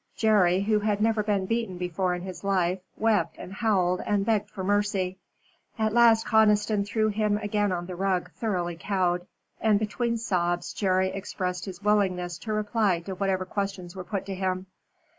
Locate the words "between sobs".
9.77-10.73